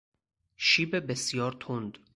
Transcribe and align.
شیب 0.57 0.99
بسیار 1.07 1.51
تند 1.59 1.97